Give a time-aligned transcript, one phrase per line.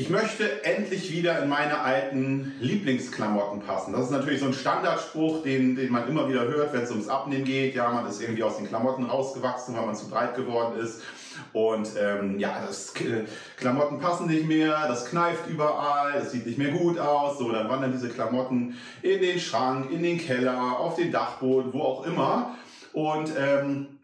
[0.00, 3.92] Ich möchte endlich wieder in meine alten Lieblingsklamotten passen.
[3.92, 7.08] Das ist natürlich so ein Standardspruch, den, den man immer wieder hört, wenn es ums
[7.08, 7.74] Abnehmen geht.
[7.74, 11.02] Ja, man ist irgendwie aus den Klamotten rausgewachsen, weil man zu breit geworden ist.
[11.52, 13.26] Und ähm, ja, das äh,
[13.58, 17.38] Klamotten passen nicht mehr, das kneift überall, das sieht nicht mehr gut aus.
[17.38, 21.82] So, dann wandern diese Klamotten in den Schrank, in den Keller, auf den Dachboden, wo
[21.82, 22.56] auch immer.
[22.94, 23.98] Und ähm,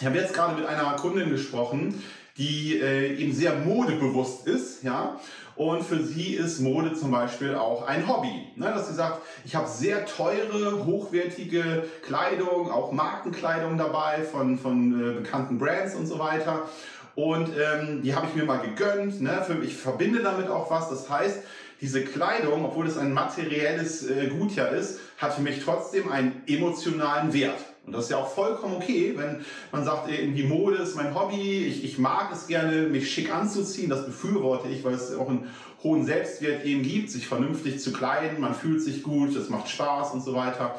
[0.00, 2.02] ich habe jetzt gerade mit einer Kundin gesprochen,
[2.36, 5.20] die äh, eben sehr modebewusst ist, ja.
[5.56, 8.48] Und für sie ist Mode zum Beispiel auch ein Hobby.
[8.56, 8.66] Ne?
[8.66, 15.12] Dass sie sagt, ich habe sehr teure, hochwertige Kleidung, auch Markenkleidung dabei von, von äh,
[15.14, 16.68] bekannten Brands und so weiter.
[17.14, 19.20] Und ähm, die habe ich mir mal gegönnt.
[19.20, 19.44] Ne?
[19.46, 20.88] Für, ich verbinde damit auch was.
[20.88, 21.38] Das heißt,
[21.80, 26.42] diese Kleidung, obwohl es ein materielles äh, Gut ja ist, hat für mich trotzdem einen
[26.48, 27.60] emotionalen Wert.
[27.86, 31.66] Und das ist ja auch vollkommen okay, wenn man sagt, irgendwie Mode ist mein Hobby,
[31.66, 35.50] ich, ich mag es gerne, mich schick anzuziehen, das befürworte ich, weil es auch einen
[35.82, 40.12] hohen Selbstwert eben gibt, sich vernünftig zu kleiden, man fühlt sich gut, es macht Spaß
[40.12, 40.76] und so weiter.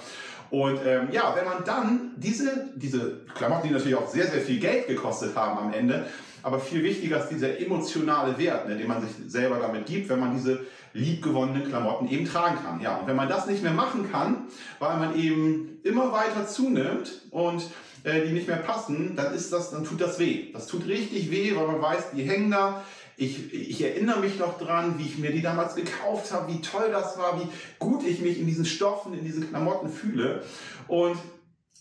[0.50, 4.60] Und ähm, ja, wenn man dann diese, diese Klamotten, die natürlich auch sehr, sehr viel
[4.60, 6.06] Geld gekostet haben am Ende,
[6.44, 10.20] aber viel wichtiger ist dieser emotionale Wert, ne, den man sich selber damit gibt, wenn
[10.20, 10.60] man diese
[10.94, 12.80] liebgewonnenen Klamotten eben tragen kann.
[12.82, 14.46] Ja, und wenn man das nicht mehr machen kann,
[14.78, 17.64] weil man eben immer weiter zunimmt und
[18.04, 20.52] äh, die nicht mehr passen, dann ist das, dann tut das weh.
[20.54, 22.84] Das tut richtig weh, weil man weiß, die hängen da.
[23.18, 26.90] Ich, ich erinnere mich noch dran, wie ich mir die damals gekauft habe, wie toll
[26.92, 27.48] das war, wie
[27.80, 30.44] gut ich mich in diesen Stoffen, in diesen Klamotten fühle.
[30.88, 31.18] Und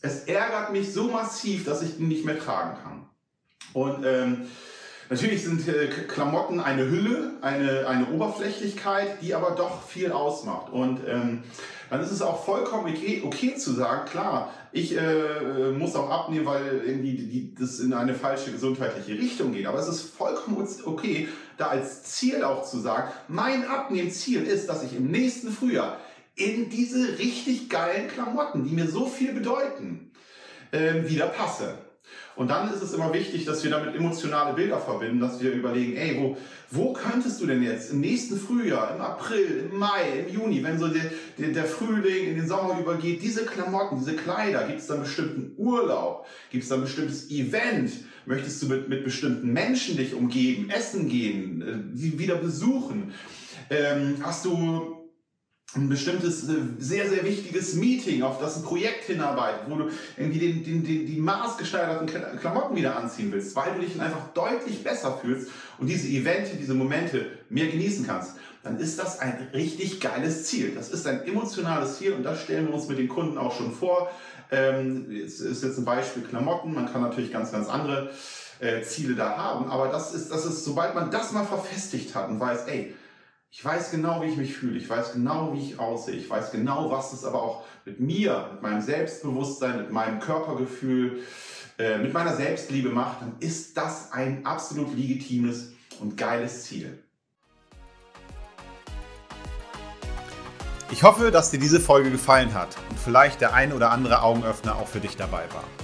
[0.01, 3.07] es ärgert mich so massiv, dass ich die nicht mehr tragen kann.
[3.73, 4.47] Und ähm,
[5.15, 10.73] natürlich sind äh, Klamotten eine Hülle, eine, eine Oberflächlichkeit, die aber doch viel ausmacht.
[10.73, 11.45] Und ähm,
[11.89, 16.47] dann ist es auch vollkommen okay, okay zu sagen, klar, ich äh, muss auch abnehmen,
[16.47, 19.67] weil irgendwie die, das in eine falsche gesundheitliche Richtung geht.
[19.67, 24.83] Aber es ist vollkommen okay, da als Ziel auch zu sagen, mein Abnehmziel ist, dass
[24.83, 25.99] ich im nächsten Frühjahr
[26.35, 30.11] in diese richtig geilen Klamotten, die mir so viel bedeuten,
[30.73, 31.79] äh, wieder passe.
[32.37, 35.97] Und dann ist es immer wichtig, dass wir damit emotionale Bilder verbinden, dass wir überlegen,
[35.97, 36.37] ey, wo,
[36.71, 40.79] wo könntest du denn jetzt im nächsten Frühjahr, im April, im Mai, im Juni, wenn
[40.79, 44.89] so der, der, der Frühling in den Sommer übergeht, diese Klamotten, diese Kleider, gibt es
[44.89, 47.93] da einen bestimmten Urlaub, gibt es da ein bestimmtes Event,
[48.27, 53.13] möchtest du mit, mit bestimmten Menschen dich umgeben, essen gehen, äh, die wieder besuchen,
[53.71, 55.04] ähm, hast du
[55.77, 60.39] ein bestimmtes, äh, sehr, sehr wichtiges Meeting, auf das ein Projekt hinarbeitet, wo du irgendwie
[60.39, 65.19] den, den, den, die maßgeschneiderten Klamotten wieder anziehen willst, weil du dich einfach deutlich besser
[65.21, 65.49] fühlst
[65.79, 70.75] und diese Evente, diese Momente mehr genießen kannst, dann ist das ein richtig geiles Ziel.
[70.75, 73.73] Das ist ein emotionales Ziel und das stellen wir uns mit den Kunden auch schon
[73.73, 74.11] vor.
[74.51, 78.11] Ähm, ist jetzt ein Beispiel Klamotten, man kann natürlich ganz, ganz andere
[78.61, 82.29] äh, Ziele da haben, aber das ist, das ist, sobald man das mal verfestigt hat
[82.29, 82.95] und weiß, ey,
[83.57, 84.77] ich weiß genau, wie ich mich fühle.
[84.77, 86.17] Ich weiß genau, wie ich aussehe.
[86.17, 91.23] Ich weiß genau, was es aber auch mit mir, mit meinem Selbstbewusstsein, mit meinem Körpergefühl,
[91.79, 93.23] äh, mit meiner Selbstliebe macht.
[93.23, 96.99] Dann ist das ein absolut legitimes und geiles Ziel.
[100.91, 104.75] Ich hoffe, dass dir diese Folge gefallen hat und vielleicht der ein oder andere Augenöffner
[104.75, 105.84] auch für dich dabei war.